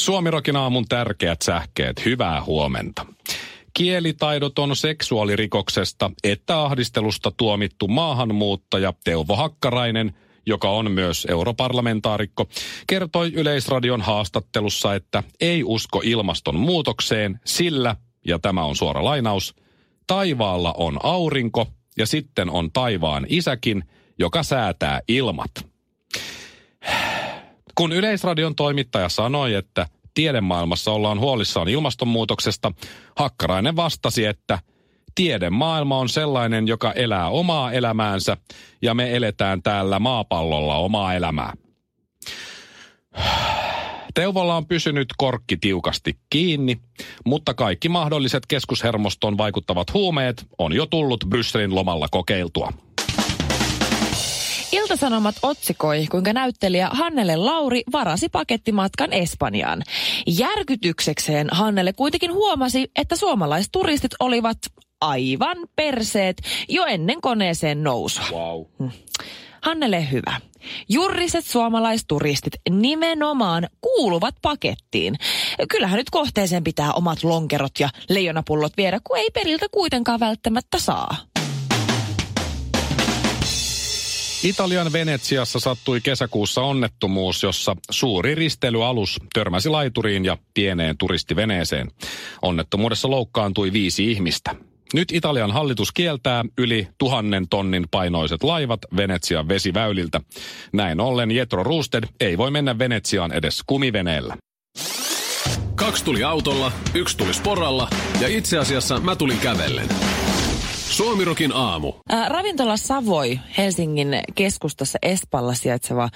[0.00, 2.04] Suomirokin aamun tärkeät sähkeet.
[2.04, 3.06] Hyvää huomenta.
[3.74, 10.14] Kielitaidoton seksuaalirikoksesta että ahdistelusta tuomittu maahanmuuttaja Teuvo Hakkarainen–
[10.46, 12.48] joka on myös europarlamentaarikko,
[12.86, 19.54] kertoi Yleisradion haastattelussa, että ei usko ilmastonmuutokseen, sillä, ja tämä on suora lainaus,
[20.06, 21.66] taivaalla on aurinko
[21.98, 23.84] ja sitten on taivaan isäkin,
[24.18, 25.69] joka säätää ilmat.
[27.80, 32.72] Kun Yleisradion toimittaja sanoi, että tiedemaailmassa ollaan huolissaan ilmastonmuutoksesta,
[33.16, 34.58] Hakkarainen vastasi, että
[35.14, 38.36] tiedemaailma on sellainen, joka elää omaa elämäänsä
[38.82, 41.52] ja me eletään täällä maapallolla omaa elämää.
[44.14, 46.80] Teuvolla on pysynyt korkki tiukasti kiinni,
[47.26, 52.72] mutta kaikki mahdolliset keskushermostoon vaikuttavat huumeet on jo tullut Brysselin lomalla kokeiltua.
[54.90, 59.82] Iltasanomat otsikoi, kuinka näyttelijä Hannele Lauri varasi pakettimatkan Espanjaan.
[60.26, 64.58] Järkytyksekseen Hannele kuitenkin huomasi, että suomalaisturistit olivat
[65.00, 66.36] aivan perseet
[66.68, 68.26] jo ennen koneeseen nousua.
[68.32, 68.88] Wow.
[69.62, 70.40] Hannele hyvä.
[70.88, 75.16] Jurriset suomalaisturistit nimenomaan kuuluvat pakettiin.
[75.68, 81.16] Kyllähän nyt kohteeseen pitää omat lonkerot ja leijonapullot viedä, kun ei periltä kuitenkaan välttämättä saa.
[84.44, 91.90] Italian Venetsiassa sattui kesäkuussa onnettomuus, jossa suuri risteilyalus törmäsi laituriin ja pieneen turistiveneeseen.
[92.42, 94.54] Onnettomuudessa loukkaantui viisi ihmistä.
[94.94, 100.20] Nyt Italian hallitus kieltää yli tuhannen tonnin painoiset laivat Venetsian vesiväyliltä.
[100.72, 104.36] Näin ollen Jetro Roosted ei voi mennä Venetsiaan edes kumiveneellä.
[105.74, 107.88] Kaksi tuli autolla, yksi tuli sporalla
[108.20, 109.88] ja itse asiassa mä tulin kävellen.
[110.90, 111.92] Suomirokin aamu.
[112.08, 116.08] Ää, ravintola Savoi Helsingin keskustassa Espalla sijaitseva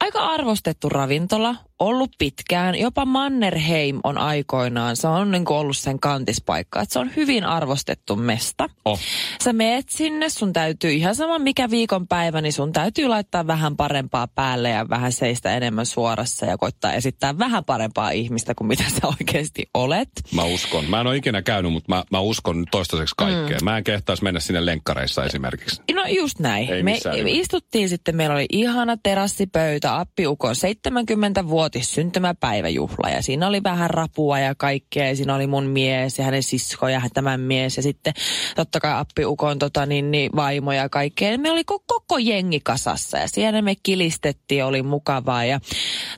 [0.00, 2.74] aika arvostettu ravintola ollut pitkään.
[2.74, 6.82] Jopa Mannerheim on aikoinaan, se on niin kuin ollut sen kantispaikka.
[6.82, 8.68] Että se on hyvin arvostettu mesta.
[8.84, 9.00] Oh.
[9.44, 14.28] Sä meet sinne, sun täytyy ihan sama mikä viikonpäivä, niin sun täytyy laittaa vähän parempaa
[14.28, 19.06] päälle ja vähän seistä enemmän suorassa ja koittaa esittää vähän parempaa ihmistä kuin mitä sä
[19.20, 20.08] oikeasti olet.
[20.34, 20.84] Mä uskon.
[20.84, 23.58] Mä en ole ikinä käynyt, mutta mä, mä uskon toistaiseksi kaikkea.
[23.58, 23.64] Mm.
[23.64, 25.82] Mä en kehtaisi mennä sinne lenkkareissa esimerkiksi.
[25.94, 26.70] No just näin.
[26.70, 33.62] Ei me istuttiin sitten, meillä oli ihana terassipöytä, appiukon 70 vuotis syntymäpäiväjuhla ja siinä oli
[33.62, 35.08] vähän rapua ja kaikkea.
[35.08, 38.14] Ja siinä oli mun mies ja hänen sisko ja tämän mies ja sitten
[38.56, 41.38] totta kai appiukon tota, niin, niin, vaimo ja kaikkea.
[41.38, 45.60] Me oli koko, jengi kasassa ja siellä me kilistettiin, oli mukavaa ja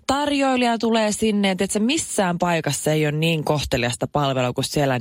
[0.06, 5.00] tarjoilija tulee sinne, että se missään paikassa ei ole niin kohteliasta palvelua, kun siellä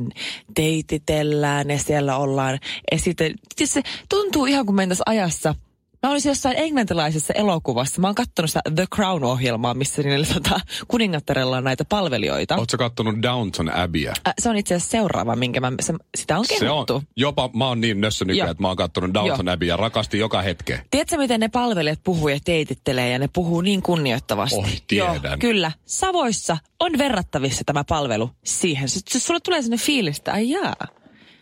[0.55, 2.59] teititellään ja siellä ollaan
[2.91, 3.33] esite...
[3.55, 5.55] Siis se tuntuu ihan kuin mentäisiin ajassa
[6.03, 8.01] Mä olisin jossain englantilaisessa elokuvassa.
[8.01, 12.55] Mä oon kattonut sitä The Crown-ohjelmaa, missä niillä tota, kuningattarella on näitä palvelijoita.
[12.55, 14.13] Ootko kattonut Downton Abbeyä?
[14.27, 17.03] Ä, se on itse asiassa seuraava, minkä mä, se, sitä on Se on, kehuttu.
[17.15, 20.41] jopa mä oon niin nössö nykyään, että mä oon kattonut Downton Abbey ja rakastin joka
[20.41, 20.81] hetke.
[20.91, 24.55] Tiedätkö, miten ne palvelijat puhuu ja teitittelee ja ne puhuu niin kunnioittavasti?
[24.59, 25.15] Oi, tiedän.
[25.23, 25.71] Joo, kyllä.
[25.85, 28.89] Savoissa on verrattavissa tämä palvelu siihen.
[28.89, 30.75] S- sulle tulee sinne fiilistä, ai jaa.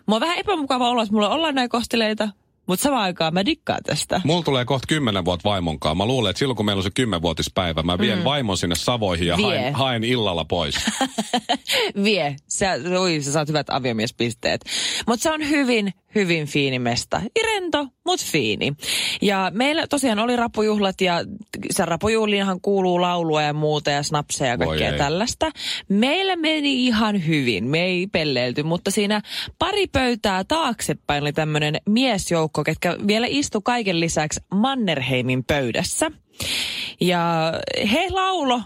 [0.07, 2.29] Mä oon vähän epämukava olo, että mulla ollaan näin kosteleita,
[2.67, 4.21] mutta samaan aikaan mä dikkaan tästä.
[4.23, 5.97] Mulla tulee kohta kymmenen vuotta vaimonkaan.
[5.97, 8.23] Mä luulen, että silloin kun meillä on se kymmenvuotispäivä, mä vien mm.
[8.23, 9.45] vaimon sinne Savoihin ja Vie.
[9.45, 10.75] haen, haen illalla pois.
[12.03, 12.35] Vie.
[12.47, 12.71] Sä,
[13.01, 14.61] ui, sä saat hyvät aviomiespisteet.
[15.07, 17.21] Mutta se on hyvin, hyvin fiini mesta.
[17.43, 18.73] Rento, mut fiini.
[19.21, 21.19] Ja meillä tosiaan oli rapujuhlat ja
[21.71, 25.51] se rapujuhliinhan kuuluu laulua ja muuta ja snapseja ja kaikkea tällaista.
[25.89, 27.67] Meillä meni ihan hyvin.
[27.67, 29.21] Me ei pelleilty, mutta siinä
[29.59, 36.11] pari pöytää taaksepäin oli tämmöinen miesjoukko, ketkä vielä istu kaiken lisäksi Mannerheimin pöydässä.
[37.01, 37.53] Ja
[37.91, 38.61] he laulo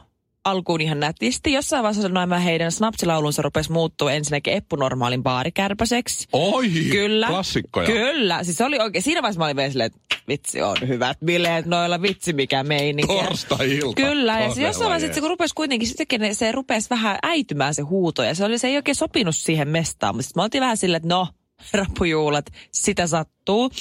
[0.46, 1.54] alkuun ihan nätisti.
[1.54, 6.28] Jossain vaiheessa nämä heidän snapsilaulunsa rupesi muuttua ensinnäkin eppunormaalin baarikärpäseksi.
[6.34, 7.28] Oi, Kyllä.
[7.28, 7.88] klassikkoja.
[7.88, 8.44] Kyllä.
[8.44, 11.66] Siis se oli oikein, siinä vaiheessa mä olin vielä silleen, että vitsi on hyvät bileet
[11.66, 13.14] noilla, vitsi mikä meininki.
[13.14, 13.96] Torstai-ilta.
[13.96, 15.16] Kyllä, ja se Todella jossain vaiheessa, jees.
[15.16, 18.68] sit kun rupesi kuitenkin, sittenkin se rupesi vähän äitymään se huuto, ja se, oli, se
[18.68, 21.28] ei oikein sopinut siihen mestaan, mutta sitten me oltiin vähän silleen, että no,
[21.74, 23.72] rappujuulat, sitä sattuu.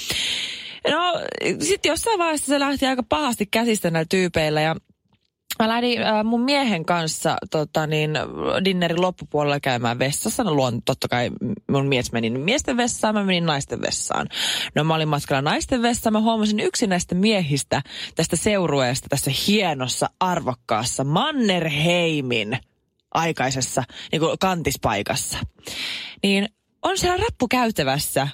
[0.89, 1.13] No,
[1.59, 4.75] sitten jossain vaiheessa se lähti aika pahasti käsistä näillä tyypeillä, ja
[5.59, 8.11] Mä lähdin äh, mun miehen kanssa tota, niin,
[8.65, 10.43] dinnerin loppupuolella käymään vessassa.
[10.43, 11.29] No luon, totta kai
[11.71, 14.27] mun mies meni miesten vessaan, mä menin naisten vessaan.
[14.75, 17.81] No mä olin matkalla naisten vessaan, mä huomasin yksi näistä miehistä
[18.15, 22.57] tästä seurueesta tässä hienossa, arvokkaassa Mannerheimin
[23.13, 25.37] aikaisessa niin kuin kantispaikassa.
[26.23, 26.49] Niin
[26.81, 28.27] on siellä rappukäytävässä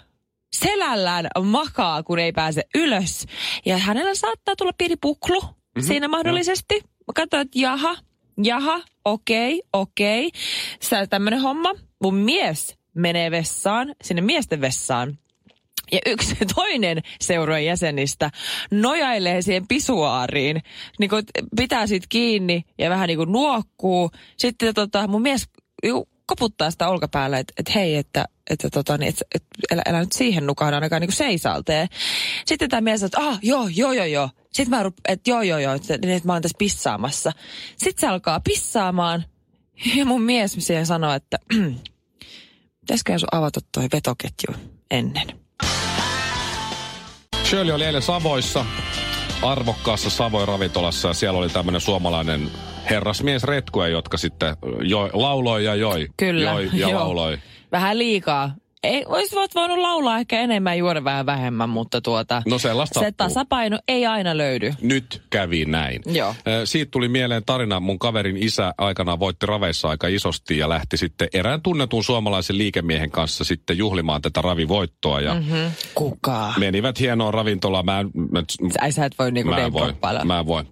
[0.56, 3.26] selällään makaa, kun ei pääse ylös.
[3.66, 5.88] Ja hänellä saattaa tulla pieni puklu mm-hmm.
[5.88, 6.82] siinä mahdollisesti.
[7.08, 7.96] Mä katsoin, että jaha,
[8.44, 10.32] jaha, okei, okei.
[10.82, 11.74] Sä tämmönen homma.
[12.02, 15.18] Mun mies menee vessaan, sinne miesten vessaan.
[15.92, 18.32] Ja yksi toinen seurojen jäsenistä
[18.72, 20.62] nojailee siihen pisuaariin,
[21.00, 21.24] niin kuin
[21.58, 24.12] pitää siitä kiinni ja vähän niin kuin nuokkuu.
[24.38, 25.48] Sitten tota, mun mies
[26.26, 30.12] koputtaa sitä olkapäällä, että, että hei, että, että, tota, niin, että, että älä, älä, nyt
[30.12, 31.88] siihen nukahda ainakaan niin seisaltee.
[32.46, 34.30] Sitten tämä mies sanoo, että ah, joo, joo, joo, joo.
[34.54, 37.32] Sitten mä rup, että joo, joo, joo, että, että mä oon tässä pissaamassa.
[37.78, 39.26] Sitten se alkaa pissaamaan
[39.96, 41.38] ja mun mies siihen sanoo, että
[42.82, 44.56] pitäisikö sun avata toi vetoketju
[44.92, 45.40] ennen.
[47.50, 48.66] Shirley oli eilen Savoissa,
[49.42, 52.52] arvokkaassa Savoin ravintolassa ja siellä oli tämmöinen suomalainen
[52.90, 56.08] herrasmies retkue, jotka sitten joi, lauloi ja joi.
[56.18, 57.00] Kyllä, joi ja joo.
[57.00, 57.38] lauloi.
[57.72, 58.56] Vähän liikaa.
[58.84, 63.04] Ei, olisit voinut laulaa ehkä enemmän, juoda vähän vähemmän, mutta tuota, No se sattuu.
[63.18, 64.74] tasapaino ei aina löydy.
[64.82, 66.02] Nyt kävi näin.
[66.06, 66.36] Joo.
[66.66, 67.80] Siitä tuli mieleen tarina.
[67.80, 73.12] Mun kaverin isä aikanaan voitti raveissa aika isosti ja lähti sitten erään tunnetun suomalaisen liikemiehen
[73.12, 75.22] kanssa sitten juhlimaan tätä ravivoittoa.
[75.22, 75.72] Ja mm-hmm.
[75.96, 76.54] Kuka?
[76.58, 77.86] menivät hienoon ravintolaan.
[77.86, 78.44] Mä, en- mä,
[78.74, 79.94] Sä, sä et voi niinku mä en voi.
[80.26, 80.64] Mä en voi.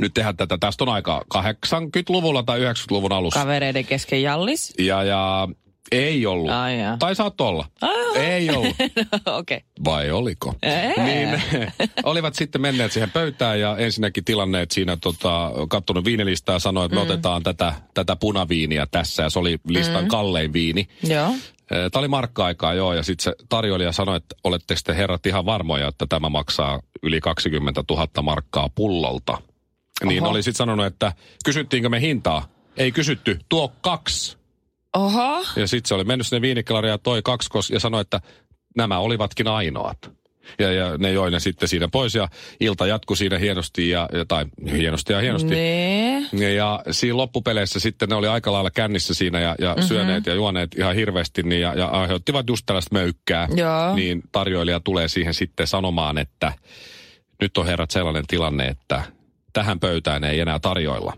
[0.00, 0.58] Nyt tehdään tätä.
[0.60, 3.40] Tästä on aika 80-luvulla tai 90-luvun alussa.
[3.40, 4.74] Kavereiden kesken jallis?
[4.78, 5.48] Ja, ja
[5.92, 6.50] ei ollut.
[6.50, 6.96] Ai jaa.
[6.98, 7.66] tai saat olla.
[7.80, 8.16] Ah.
[8.16, 8.76] Ei ollut.
[9.38, 9.56] Okei.
[9.56, 9.60] Okay.
[9.84, 10.54] Vai oliko?
[10.62, 11.04] Ei.
[11.04, 11.42] Niin,
[12.02, 16.94] olivat sitten menneet siihen pöytään ja ensinnäkin tilanneet siinä tota, kattonut viinilistaa ja sanoi, että
[16.94, 20.08] me otetaan tätä, tätä punaviiniä tässä ja se oli listan mm.
[20.08, 20.88] kallein viini.
[21.02, 21.32] Joo.
[21.68, 25.88] Tämä oli markka-aikaa, joo, ja sitten se tarjoilija sanoi, että oletteko te herrat ihan varmoja,
[25.88, 29.38] että tämä maksaa yli 20 000 markkaa pullolta.
[30.04, 30.30] Niin Oho.
[30.30, 31.12] oli sitten sanonut, että
[31.44, 32.48] kysyttiinkö me hintaa?
[32.76, 34.38] Ei kysytty, tuo kaksi.
[34.96, 35.44] Oho.
[35.56, 38.20] Ja sitten se oli mennyt sinne viinikelariin ja toi kaksikos ja sanoi, että
[38.76, 40.18] nämä olivatkin ainoat.
[40.58, 42.28] Ja, ja ne joi ne sitten siinä pois ja
[42.60, 45.50] ilta jatkui siinä hienosti ja, ja tai hienosti ja hienosti.
[45.50, 46.22] Nee.
[46.32, 49.86] Ja, ja siinä loppupeleissä sitten ne oli aika lailla kännissä siinä ja, ja mm-hmm.
[49.86, 53.48] syöneet ja juoneet ihan hirveästi niin, ja, ja aiheuttivat just tällaista möykkää.
[53.56, 53.94] Joo.
[53.94, 56.52] Niin tarjoilija tulee siihen sitten sanomaan, että
[57.42, 59.02] nyt on herrat sellainen tilanne, että
[59.58, 61.12] tähän pöytään ei enää tarjoilla.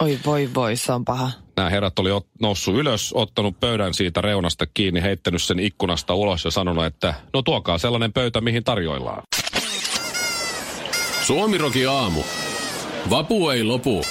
[0.00, 1.30] Oi voi voi, se on paha.
[1.56, 6.44] Nämä herrat oli ot, noussut ylös, ottanut pöydän siitä reunasta kiinni, heittänyt sen ikkunasta ulos
[6.44, 9.22] ja sanonut, että no tuokaa sellainen pöytä, mihin tarjoillaan.
[11.22, 12.22] Suomiroki aamu.
[13.10, 14.02] Vapu ei lopu.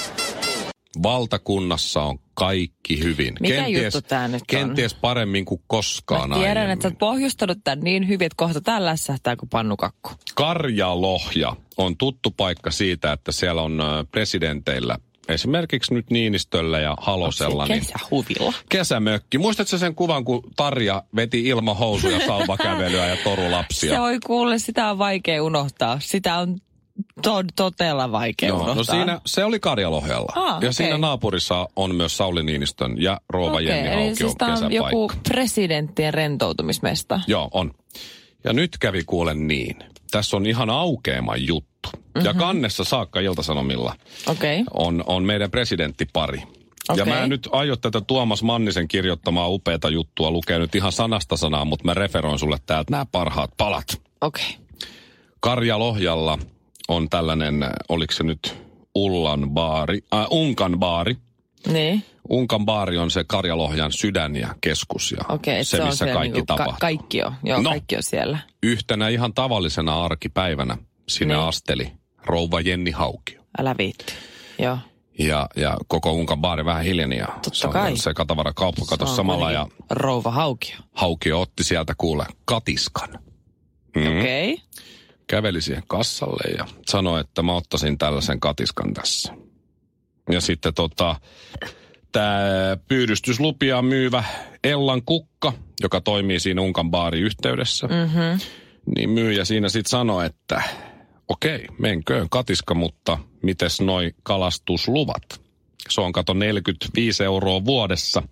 [1.04, 3.36] Valtakunnassa on kaikki hyvin.
[3.40, 4.46] Mikä juttu tää nyt on?
[4.48, 6.74] Kenties paremmin kuin koskaan Mä tiedän, aiemmin.
[6.74, 10.12] että sä oot pohjustanut tän niin hyvin, että kohta tää lässähtää kuin pannukakku.
[10.36, 13.82] Karjalohja on tuttu paikka siitä, että siellä on
[14.12, 14.98] presidenteillä,
[15.28, 18.54] esimerkiksi nyt Niinistöllä ja Halosella, niin Kesähuvilla.
[18.70, 19.38] kesämökki.
[19.38, 23.94] Muistatko sen kuvan, kun Tarja veti ilman housuja sauvakävelyä ja torulapsia?
[23.94, 26.00] Se oli kuule, sitä on vaikea unohtaa.
[26.00, 26.58] Sitä on
[27.22, 30.34] to- todella vaikea Joo, no siinä, se oli Karjalohjalla.
[30.36, 30.74] Ah, ja okei.
[30.74, 35.12] siinä naapurissa on myös Sauli Niinistön ja Rouva Okei, Jenni eli Haukion siis on joku
[35.30, 37.22] presidenttien rentoutumismesta.
[37.28, 37.72] Joo, on.
[38.44, 39.76] Ja nyt kävi kuulen niin.
[40.12, 41.90] Tässä on ihan aukeama juttu.
[41.94, 42.26] Mm-hmm.
[42.26, 43.96] Ja kannessa saakka Iltasanomilla.
[44.28, 44.64] Okay.
[44.74, 46.44] on, on meidän presidenttipari.
[46.88, 47.06] Ja Okei.
[47.06, 51.66] mä en nyt aio tätä Tuomas Mannisen kirjoittamaa upeata juttua lukea nyt ihan sanasta sanaa,
[51.66, 54.02] mutta mä referoin sulle täältä nämä parhaat palat.
[54.22, 54.44] Okei.
[54.50, 54.90] Okay.
[55.40, 56.40] Karjalohjalla
[56.90, 58.58] on tällainen, oliko se nyt
[58.96, 61.18] Ullan baari, äh, Unkan baari.
[61.68, 62.04] Niin.
[62.30, 66.34] Unkan baari on se Karjalohjan sydän ja keskus ja okay, se, se, missä se kaikki
[66.34, 66.72] niinku, tapahtuu.
[66.74, 67.34] Ka- kaikki on.
[67.44, 67.70] Joo, No.
[67.70, 68.38] kaikki on siellä.
[68.64, 70.78] Yhtenä ihan tavallisena arkipäivänä
[71.10, 71.48] sinne Niin.
[71.48, 71.92] asteli
[72.26, 73.42] rouva Jenni Haukio.
[73.60, 74.14] Älä viitti.
[74.60, 74.78] Joo.
[75.20, 77.98] Ja, ja koko Unkan baari vähän hiljeni ja se on kai.
[77.98, 80.78] se katavara kauppa Se on samalla ja Rouva haukio.
[80.96, 83.10] Haukio otti sieltä kuule katiskan.
[83.96, 84.02] Mm.
[84.20, 84.54] Okei.
[84.54, 84.66] Okay.
[85.30, 89.34] Käveli siihen kassalle ja sanoi, että mä ottaisin tällaisen katiskan tässä.
[90.32, 91.16] Ja sitten tota,
[92.12, 92.40] tämä
[92.88, 94.24] pyydystyslupia myyvä
[94.64, 98.40] Ellan Kukka, joka toimii siinä Unkan baari yhteydessä, Mm-hmm.
[98.96, 100.62] niin myyjä siinä sitten sanoi, että
[101.28, 105.42] okei, menköön katiska, mutta mites noi kalastusluvat?
[105.90, 108.24] Se on kato 45 euroa vuodessa.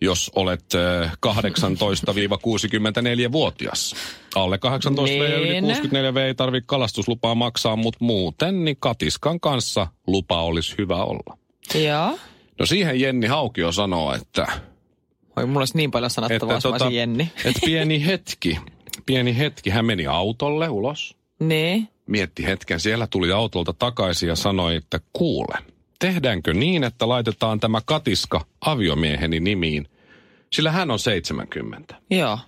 [0.00, 3.94] Jos olet äh, 18-64-vuotias.
[4.34, 5.64] Alle 18 ja yli Niin.
[5.64, 11.38] 64 ei tarvitse kalastuslupaa maksaa, mutta muuten niin katiskan kanssa lupa olisi hyvä olla.
[11.84, 12.18] Joo.
[12.58, 14.46] No siihen Jenni Haukio sanoo, että,
[15.36, 17.32] Oi, mulla olisi niin paljon sanottavaa, että, olisin Jenni.
[17.44, 18.58] että pieni hetki,
[19.06, 19.70] pieni hetki.
[19.70, 21.88] Hän meni autolle ulos, Niin.
[22.06, 25.58] mietti hetken, siellä tuli autolta takaisin ja sanoi, että kuule,
[26.04, 29.88] tehdäänkö niin, että laitetaan tämä katiska aviomieheni nimiin,
[30.52, 31.94] sillä hän on 70.
[32.10, 32.38] Joo.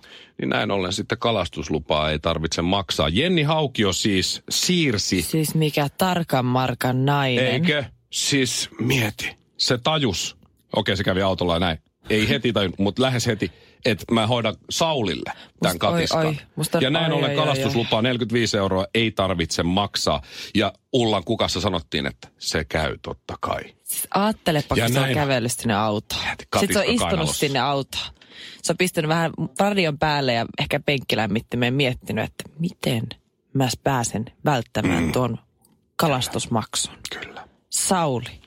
[0.41, 3.09] Niin näin ollen sitten kalastuslupaa ei tarvitse maksaa.
[3.09, 7.45] Jenni Haukio siis siirsi, Siis mikä tarkan markan nainen.
[7.47, 7.83] eikö?
[8.11, 10.37] Siis mieti, se tajus.
[10.75, 11.77] Okei, se kävi autolla ja näin.
[12.09, 13.51] Ei heti tajunnut, mutta lähes heti,
[13.85, 15.31] että mä hoidan Saulille
[15.61, 16.25] tämän oi, katiskan.
[16.25, 20.21] oi, musta- ja näin oi, ollen oi, kalastuslupaa 45 euroa ei tarvitse maksaa.
[20.55, 23.61] Ja Ullan kukassa sanottiin, että se käy totta kai.
[23.83, 25.15] Siis ajattelepa, Ja kun se on näin.
[25.15, 26.21] kävellyt sinne autoon.
[26.59, 27.39] Sitten se on istunut kainalossa.
[27.39, 28.03] sinne autoon.
[28.63, 33.03] Se on pistänyt vähän radion päälle ja ehkä penkkilämmittimeen miettinyt, että miten
[33.53, 35.11] mä pääsen välttämään Mm.
[35.11, 35.37] tuon
[35.95, 36.93] kalastusmaksun.
[37.19, 37.47] Kyllä.
[37.69, 38.41] Sauli.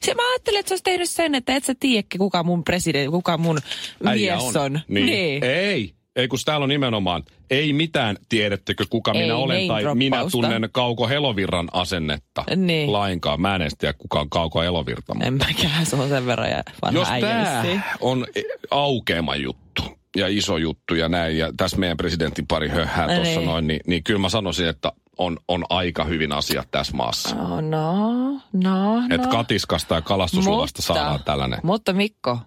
[0.00, 3.10] Se mä ajattelin, että se olisi tehnyt sen, että et sä tiedä, kuka mun presidentti,
[3.10, 3.58] kuka mun
[4.04, 4.80] Äijä mies on.
[4.88, 5.06] Niin.
[5.06, 5.44] niin.
[5.44, 5.94] Ei.
[6.16, 10.68] Ei, kun täällä on nimenomaan, ei mitään tiedättekö kuka Ei minä olen, tai minä tunnen
[10.72, 12.92] Kauko Helovirran asennetta Niin.
[12.92, 13.40] lainkaan.
[13.40, 15.16] Mä en edes tiedä, kuka on Kauko Helovirta.
[15.22, 18.26] En mäkään, se on sen verran ja vanha Jos tämä on
[18.70, 19.82] aukeama juttu
[20.16, 23.46] ja iso juttu ja näin, ja tässä meidän presidentin pari höhää No tuossa niin.
[23.46, 27.36] noin, niin, niin kyllä mä sanoisin, että on, on aika hyvin asiat tässä maassa.
[27.36, 29.32] No, no, no, Että no.
[29.32, 31.60] katiskasta ja kalastusluvasta saadaan tällainen.
[31.62, 32.38] Mutta Mikko,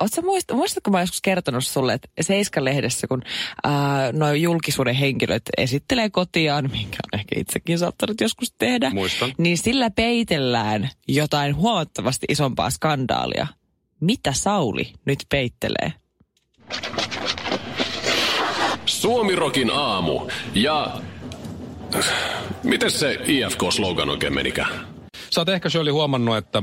[0.00, 3.22] Oletko muist, muistatko mä joskus kertonut sulle, että Seiska-lehdessä, kun
[4.12, 9.32] nuo julkisuuden henkilöt esittelee kotiaan, minkä on ehkä itsekin saattanut joskus tehdä, Muistan.
[9.38, 13.46] niin sillä peitellään jotain huomattavasti isompaa skandaalia.
[14.00, 15.92] Mitä Sauli nyt peittelee?
[18.86, 20.96] Suomirokin aamu ja...
[22.62, 24.68] Miten se IFK-slogan oikein menikään?
[25.30, 26.62] Sä oot ehkä Shirley huomannut, että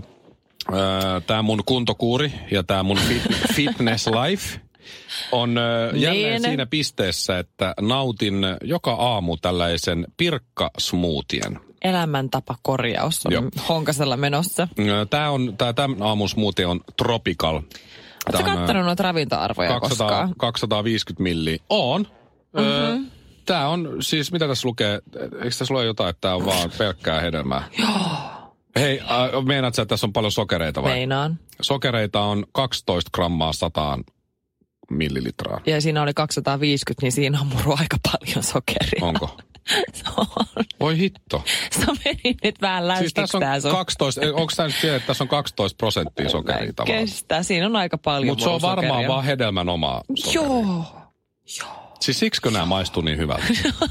[1.27, 3.23] tämä mun kuntokuuri ja tämä mun fit,
[3.55, 4.59] fitness life
[5.31, 6.41] on ö, jälleen Niin.
[6.41, 11.59] siinä pisteessä, että nautin joka aamu tällaisen pirkkasmoothien.
[11.83, 13.43] Elämäntapa-korjaus on Joo.
[13.69, 14.67] honkasella menossa.
[15.09, 17.55] Tämä on, tää, tämän aamun smoothie on tropical.
[17.55, 17.71] Oletko
[18.31, 20.33] Tää on, ö, kattonut noita ravintoarvoja 200, koskaan?
[20.37, 21.57] 250 milliä.
[21.69, 22.07] On.
[22.53, 23.04] Mm-hmm.
[23.45, 25.01] Tämä on siis, mitä tässä lukee?
[25.21, 27.63] Eikö tässä lue jotain, että tämä on vaan pelkkää hedelmää?
[27.79, 27.91] Joo.
[28.75, 30.91] Hei, äh, meinaat sä, että tässä on paljon sokereita vai?
[30.91, 31.39] Meinaan.
[31.61, 34.03] Sokereita on 12 grammaa sataan
[34.91, 35.61] millilitraa.
[35.65, 38.99] Ja siinä oli 250, niin siinä on muru aika paljon sokeria.
[39.01, 39.37] Onko?
[39.93, 40.25] Se on.
[40.79, 41.43] Voi hitto.
[41.79, 44.97] Se meni nyt vähän Siis läskiksi tässä on tää sun- 12, onko tämä nyt siellä,
[44.97, 47.05] että tässä on 12 prosenttia sokeria tavallaan?
[47.05, 47.43] Kestää.
[47.43, 50.49] Siinä on aika paljon Mutta se on varmaan vaan hedelmän omaa sokeria.
[50.51, 51.84] Joo.
[51.99, 53.45] Siis siksikö nämä maistuu niin hyvältä?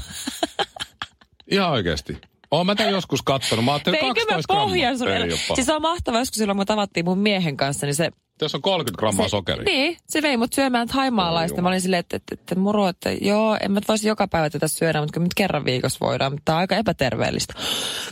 [1.51, 2.17] Ihan oikeasti.
[2.51, 3.65] Oon mä tämän joskus kattonut.
[3.65, 5.55] Mä ajattelin Veinkö 12 mä grammaa.
[5.55, 8.11] Siis on mahtavaa, joskus silloin kun tavattiin mun miehen kanssa, niin se...
[8.37, 9.63] Tässä on 30 grammaa se sokeria.
[9.63, 11.55] Niin, se vei mut syömään thaimaalaista.
[11.55, 14.49] Oi Mä olin silleen, että, että, että muru, että joo, en mä voisi joka päivä
[14.49, 16.31] tätä syödä, mutta nyt kerran viikossa voidaan.
[16.31, 17.53] Mutta tää on aika epäterveellistä.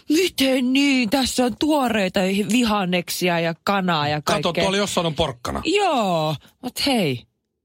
[0.09, 1.09] Miten niin?
[1.09, 2.19] Tässä on tuoreita
[2.51, 4.51] vihanneksia ja kanaa ja kaikkea.
[4.51, 5.61] Kato, tuolla jossain on porkkana.
[5.65, 7.23] Joo, mutta hei.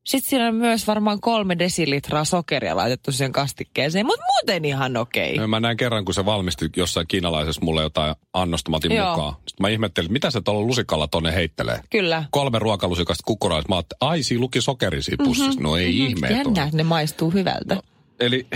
[0.08, 5.46] Sitten siinä on myös varmaan kolme desilitraa sokeria laitettu siihen kastikkeeseen, mutta muuten ihan okei.
[5.46, 9.10] Mä näin kerran, kun se valmisti jossain kiinalaisessa mulle jotain annosta, mä otin Joo.
[9.10, 9.32] mukaan.
[9.34, 11.80] Sitten mä ihmettelin, mitä se tuolla lusikalla tonne heittelee.
[11.90, 12.24] Kyllä.
[12.30, 13.68] Kolme ruokalusikasta kukkuraista.
[13.68, 15.60] Mä ajattelin, ai siinä luki sokeri siinä pussissa.
[15.60, 16.28] No ei ihme.
[16.28, 16.56] että on.
[16.56, 17.74] Jännä, ne maistuu hyvältä.
[17.74, 17.82] No.
[18.20, 18.46] Eli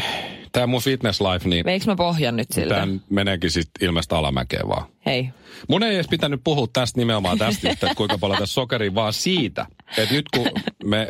[0.52, 2.74] tämä mun fitness life, niin Veikö mä pohjan nyt siltä?
[2.74, 4.84] tämä meneekin sitten ilmeistä alamäkeen vaan.
[5.06, 5.28] Hei.
[5.68, 9.66] Mun ei edes pitänyt puhua tästä nimenomaan tästä, että kuinka paljon tässä sokeria, vaan siitä,
[9.98, 10.46] että nyt kun
[10.84, 11.08] me,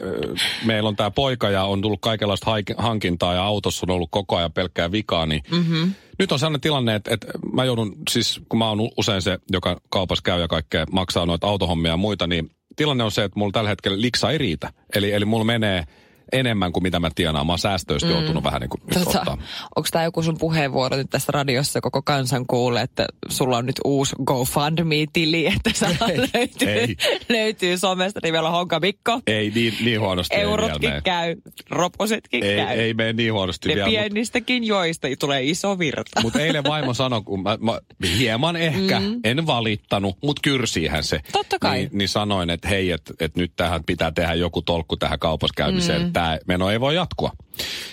[0.64, 4.52] meillä on tämä poika ja on tullut kaikenlaista hankintaa ja autossa on ollut koko ajan
[4.52, 5.92] pelkkää vikaa, niin mm-hmm.
[6.18, 9.80] nyt on sellainen tilanne, että, että mä joudun, siis kun mä oon usein se, joka
[9.90, 13.52] kaupassa käy ja kaikkea maksaa noita autohommia ja muita, niin tilanne on se, että mulla
[13.52, 14.72] tällä hetkellä liksa ei riitä.
[14.94, 15.84] Eli, eli mulla menee
[16.32, 17.46] enemmän kuin mitä mä tienaan.
[17.46, 18.14] Mä oon säästöistä mm.
[18.14, 19.38] joutunut vähän niin kuin nyt Tota, ottaa.
[19.76, 23.80] onko tämä joku sun puheenvuoro nyt tässä radiossa koko kansan kuulee, että sulla on nyt
[23.84, 26.96] uusi GoFundMe-tili, että saa löytyy, ei.
[27.28, 29.20] löytyy somesta nimellä Honka Mikko.
[29.26, 31.00] Ei niin, niin huonosti ei Eurotkin mene.
[31.00, 31.36] käy,
[31.70, 32.76] roposetkin Ei, käy.
[32.78, 36.20] ei mene niin huonosti ne vielä, pienistäkin joista tulee iso virta.
[36.22, 37.78] Mutta eilen vaimo sanoi, kun mä, mä
[38.18, 39.20] hieman ehkä, mm.
[39.24, 41.20] en valittanut, mutta kyrsiihän se.
[41.32, 41.78] Totta kai.
[41.78, 45.54] Niin, niin sanoin, että hei, että et nyt tähän pitää tehdä joku tolkku tähän kaupassa
[45.56, 46.02] käymiseen.
[46.02, 46.12] Mm.
[46.22, 47.30] Tämä meno ei voi jatkua.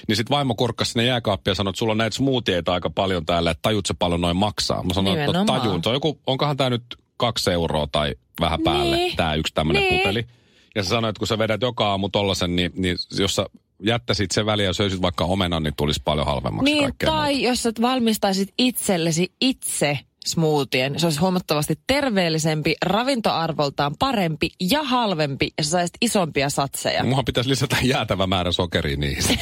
[0.08, 3.26] Niin sitten vaimo kurkkasi sinne jääkaappia ja sanoi, että sulla on näitä smoothieita aika paljon
[3.26, 4.84] täällä, että tajut se paljon noin maksaa.
[4.84, 5.84] Mä sanoin, että no, tajun.
[5.84, 6.84] Se on joku, onkohan tämä nyt
[7.18, 9.16] kaksi euroa tai vähän päälle, Niin.
[9.16, 9.98] tämä yksi tämmöinen Niin.
[9.98, 10.26] puteli.
[10.76, 13.46] Ja sä sanoit, että kun sä vedät joka aamu tollasen, niin, niin jos sä
[13.84, 17.48] jättäisit sen väliin ja söisit vaikka omenan, niin tulisi paljon halvemmaksi Niin, tai muuta.
[17.48, 25.64] jos sä valmistaisit itsellesi itse smoothien, se olisi huomattavasti terveellisempi, ravintoarvoltaan parempi ja halvempi, ja
[25.64, 27.04] sä saisit isompia satseja.
[27.04, 29.24] Muhan pitäisi lisätä jäätävä määrä sokeria niihin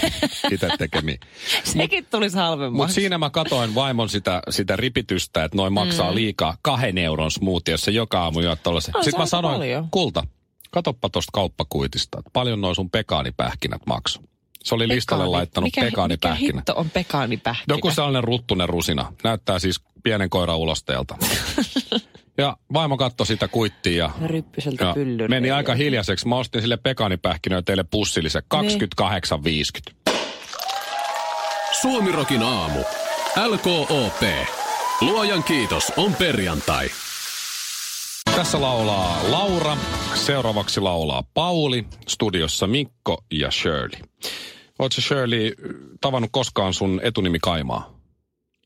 [0.51, 1.19] itse tekemiin.
[1.63, 2.95] Sekin tulisi Mutta halvemmaksi.
[2.95, 6.15] siinä mä katoin vaimon sitä, sitä ripitystä, että noin maksaa mm.
[6.15, 8.97] liikaa kahden euron smoothie, jos se joka aamu tollasen.
[8.97, 9.87] On se Sitten mä sanoin, paljon.
[9.91, 10.23] kulta,
[10.71, 14.21] katoppa tosta kauppakuitista, että paljon noin sun pekaanipähkinät maksu.
[14.67, 16.57] Se oli listalle Pekaani- laittanut mikä, mikä pekaanipähkinä.
[16.59, 17.75] hitto on pekaanipähkinä?
[17.75, 19.13] Joku sellainen ruttunen rusina.
[19.23, 21.17] Näyttää siis pienen koiran ulosteelta.
[22.37, 24.95] ja vaimo katsoi sitä kuittia ja, Ryppyseltä ja
[25.27, 26.27] meni aika hiljaiseksi.
[26.27, 28.43] Mä ostin sille pekaanipähkinöä teille pussillisen
[30.09, 30.13] 28,50.
[31.81, 32.79] Suomirokin aamu.
[33.47, 34.21] LKOP.
[35.01, 36.89] Luojan kiitos, on perjantai.
[38.35, 39.77] Tässä laulaa Laura,
[40.13, 43.99] seuraavaksi laulaa Pauli, studiossa Mikko ja Shirley.
[44.79, 45.51] Oletko Shirley
[46.01, 47.97] tavannut koskaan sun etunimi Kaimaa?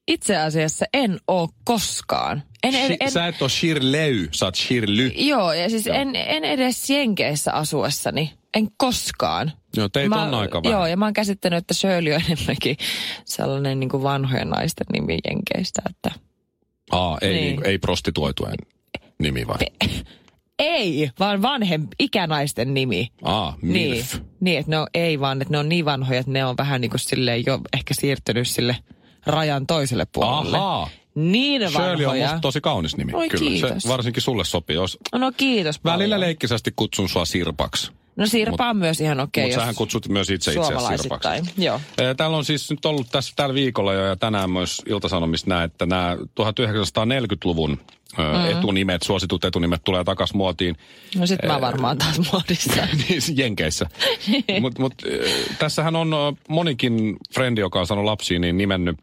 [0.08, 2.44] Itse asiassa en oo koskaan.
[2.64, 5.08] En, en, en, Sä et ole Shirley, sä oot Shirley.
[5.08, 5.96] Joo, ja siis Joo.
[5.96, 8.34] en, en edes Jenkeissä asuessani.
[8.54, 9.52] En koskaan.
[9.78, 10.78] Joo, teitä Mä- on aika vähän.
[10.78, 12.78] Joo, ja mä oon käsittänyt, että Shirley on enemmänkin
[13.26, 15.82] sellainen niin kuin vanhojen naisten nimi Jenkeistä.
[15.90, 16.12] Että...
[16.92, 17.56] Aa, ei, Niin.
[17.56, 17.66] niin.
[17.66, 18.58] ei prostituoitujen
[19.20, 19.58] nimi vai?
[20.62, 23.08] Ei, vaan vanhem, ikänaisten nimi.
[23.24, 24.16] Aa, Niin, MILF.
[24.40, 26.82] niin, että ne on, ei vaan, että ne on niin vanhoja, että ne on vähän
[26.82, 28.78] niin kuin silleen jo ehkä siirtynyt sille
[29.26, 30.58] rajan toiselle puolelle.
[30.58, 30.90] Ahaa.
[31.16, 32.26] Niin Shirley on vanhoja.
[32.26, 33.14] musta tosi kaunis nimi.
[33.14, 33.84] Oi, Kyllä, kiitos.
[33.84, 34.76] se varsinkin sulle sopii.
[34.76, 36.20] Jos No kiitos välillä paljon.
[36.20, 37.92] leikkisesti kutsun sua Sirpaksi.
[38.16, 41.30] No Sirpa on myös ihan okei, Mutta sähän kutsut myös itse itseäsi Sirpaksi.
[41.58, 41.82] Joo.
[42.18, 45.86] Täällä on siis nyt ollut tässä tällä viikolla jo ja tänään myös Iltasanomissa näin, että
[45.86, 47.80] nämä 1940-luvun
[48.18, 48.58] mm.
[48.58, 50.76] etunimet, suositut etunimet tulee takas muotiin
[51.18, 52.88] No sit mä varmaan taas muodissa.
[53.10, 53.90] niin, Jenkeissä.
[54.62, 58.98] Mutta mut, äh, tässähän on monikin frendi, joka on saanut lapsiin, niin nimennyt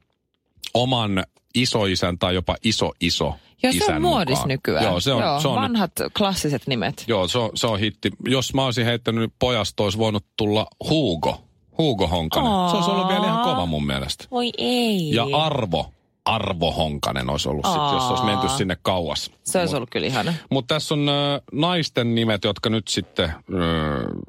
[0.75, 1.25] oman
[1.55, 4.49] isoisän tai jopa iso-iso Joo, se on muodis mukaan.
[4.49, 4.85] nykyään.
[4.85, 7.05] Joo, se on, Joo, se on vanhat klassiset nimet.
[7.09, 8.11] Joo, se on, se on hitti.
[8.28, 11.41] Jos mä olisin heittänyt pojasta, olisi voinut tulla Hugo.
[11.78, 12.71] Hugo Honkanen.
[12.71, 14.25] Se olisi ollut vielä ihan kova mun mielestä.
[14.30, 15.15] Voi ei.
[15.15, 15.93] Ja Arvo.
[16.28, 19.30] Arvo Honkanen olisi ollut sitten, jos olisi menty sinne kauas.
[19.45, 20.34] Se olisi ollut kyllä ihana.
[20.50, 23.54] Mutta tässä on ö, naisten nimet, jotka nyt sitten ö,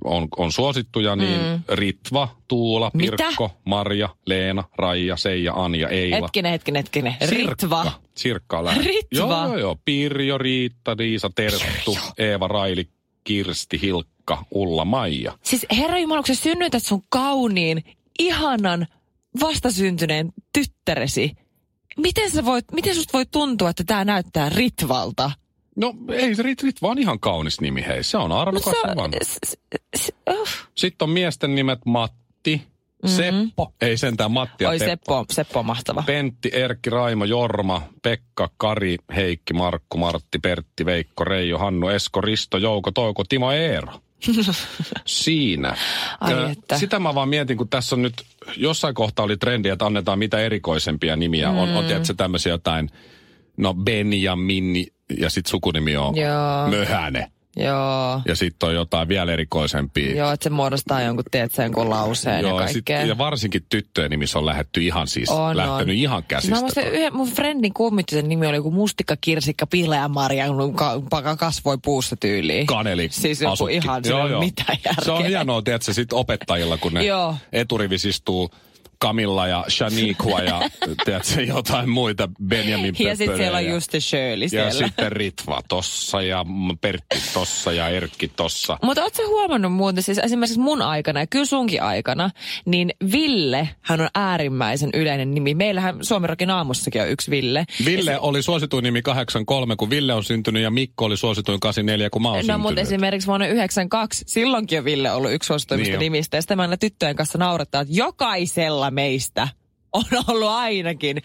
[0.04, 1.64] on, on suosittuja, niin mm.
[1.70, 3.16] Ritva, Tuula, Mitä?
[3.18, 6.16] Pirkko, Marja, Leena, Raija, Seija, Anja, Eila.
[6.16, 7.16] Hetkinen, hetkinen, hetkinen.
[7.30, 7.92] Ritva.
[8.16, 8.60] Sirkka.
[8.60, 8.78] On.
[8.78, 9.08] Ritva.
[9.12, 9.78] Joo, joo, joo.
[9.86, 12.88] Pirjo, Riitta, Diisa, Terttu, Eeva, Raili,
[13.24, 15.34] Kirsti, Hilkka, Ulla, Maija.
[15.44, 17.84] Siis herra Jumala, kun sä synnytät sun kauniin,
[18.20, 18.88] ihanan,
[19.42, 21.32] vastasyntyneen tyttäresi,
[21.98, 25.32] miten, sä voit, miten susta voi tuntua, että tämä näyttää Ritvalta?
[25.76, 28.04] No ei se Rit, Ritva on ihan kaunis nimi, hei.
[28.04, 29.18] Se on arvokas se, vanha.
[29.24, 29.58] s- s-
[29.98, 30.48] s- uh.
[30.76, 32.62] Sitten on miesten nimet Matti,
[33.06, 35.20] Seppo, ei sentään Matti ja Oi Teppo.
[35.20, 36.04] Seppo, Seppo on mahtava.
[36.06, 42.58] Pentti, Erkki, Raimo, Jorma, Pekka, Kari, Heikki, Markku, Martti, Pertti, Veikko, Reijo, Hannu, Esko, Risto,
[42.58, 43.94] Jouko, Touko, Timo, Eero.
[45.06, 45.76] Siinä.
[46.20, 46.78] Ai että.
[46.78, 48.14] Sitä mä vaan mietin, kun tässä on nyt,
[48.58, 51.52] jossain kohtaa oli trendi, että annetaan mitä erikoisempia nimiä.
[51.52, 51.58] Mm.
[51.58, 52.90] On, on tietysti tämmöisiä jotain,
[53.58, 56.68] no Benjamin ja sitten sukunimi on Joo.
[56.70, 57.32] Möhäne.
[57.60, 58.22] Joo.
[58.28, 60.16] Ja sitten on jotain vielä erikoisempia.
[60.16, 64.12] Joo, että se muodostaa jonkun, tiedät sen lauseen ja Joo, ja, sit, ja varsinkin tyttöjen
[64.12, 66.00] nimissä on lähetty ihan siis, On, lähtenyt on.
[66.02, 66.60] ihan Mä käsistä.
[66.60, 66.94] muistan, toi.
[66.94, 70.46] yhden mun friendin kummittisen nimi oli joku mustikka, kirsikka, pileä, marja,
[70.76, 72.66] ka, kasvoi puusta tyyliin.
[72.66, 73.74] Kaneli Siis joku asutti.
[73.76, 75.06] ihan, ei ole mitään järkeä.
[75.06, 77.36] Se on hienoa, tiedätkö, sit opettajilla, kun ne Joo.
[77.52, 78.50] eturivis istuu
[79.04, 80.62] Camilla ja Shaniqua ja
[81.06, 84.68] tiedätkö, jotain muita Benjamin Ja sitten siellä on just Shirley ja, siellä.
[84.68, 86.46] ja sitten Ritva tossa ja
[86.82, 88.78] Pertti tossa ja Erkki tossa.
[88.84, 92.30] Mutta ootko huomannut muuten, siis esimerkiksi mun aikana ja kyllä sunkin aikana,
[92.66, 95.56] niin Ville, hän on äärimmäisen yleinen nimi.
[95.56, 97.66] Meillähän Suomirokin aamussakin on yksi Ville.
[97.86, 102.22] Ville oli suosituin nimi 83, kun Ville on syntynyt ja Mikko oli suosituin 84, kun
[102.22, 102.62] mä oon No syntynyt.
[102.62, 106.38] mutta esimerkiksi vuonna 92, silloinkin on Ville ollut yksi suosituimmista Niin nimistä.
[106.38, 109.48] Ja sitten mä aina tyttöjen kanssa naurattaa, että jokaisella meistä
[109.94, 111.18] on ollut ainakin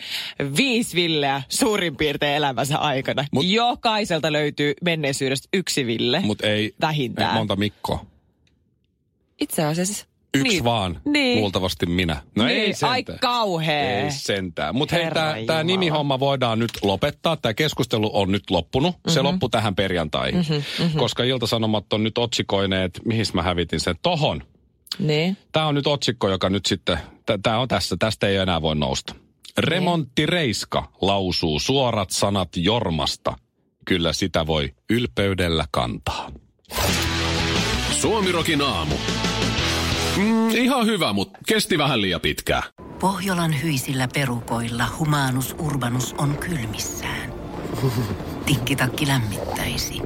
[0.57, 3.24] viisi Villeä suurin piirtein elämänsä aikana.
[3.33, 6.20] Mut- Jokaiselta löytyy menneisyydestä yksi Ville.
[6.20, 7.31] Mut ei, Vähintään.
[7.31, 8.07] ei monta Mikkoa.
[9.40, 10.07] Itse asiassa.
[10.37, 10.64] Yksi niin.
[10.64, 11.40] vaan, Niin.
[11.40, 12.22] luultavasti minä.
[12.37, 12.92] No niin, ei sentään.
[12.92, 14.00] Ai kauhea.
[14.05, 14.74] Ei sentään.
[14.77, 17.37] Mutta hei, tämä nimihomma voidaan nyt lopettaa.
[17.37, 18.94] Tämä keskustelu on nyt loppunut.
[18.96, 19.12] Mm-hmm.
[19.12, 19.27] Se Mhm.
[19.27, 20.40] loppui tähän perjantaihin.
[20.40, 20.98] Mm-hmm, mm-hmm.
[20.98, 24.42] Koska Iltasanomat on nyt otsikoineet, mihin mä hävitin sen, tohon.
[24.98, 25.37] Niin.
[25.53, 26.98] Tämä on nyt otsikko, joka nyt sitten,
[27.42, 29.14] tämä on tässä, tästä ei enää voi nousta.
[29.58, 33.37] Remontti Reiska lausuu suorat sanat Jormasta.
[33.87, 36.30] Kyllä sitä voi ylpeydellä kantaa.
[38.00, 38.94] Suomirokin aamu.
[40.16, 42.62] Mm, ihan hyvä, mutta kesti vähän liian pitkään.
[43.00, 47.34] Pohjolan hyisillä perukoilla humanus urbanus on kylmissään.
[48.46, 50.00] Tikkitakki lämmittäisi.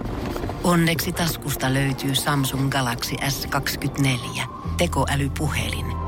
[0.64, 4.42] Onneksi taskusta löytyy Samsung Galaxy S24
[4.76, 6.08] tekoälypuhelin.